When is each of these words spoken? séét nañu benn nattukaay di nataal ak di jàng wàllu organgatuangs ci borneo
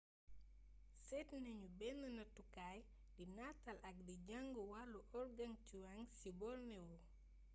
séét 1.07 1.29
nañu 1.45 1.67
benn 1.79 1.99
nattukaay 2.17 2.79
di 3.15 3.23
nataal 3.37 3.77
ak 3.89 3.97
di 4.07 4.15
jàng 4.27 4.47
wàllu 4.69 4.99
organgatuangs 5.21 6.11
ci 6.19 6.29
borneo 6.39 6.87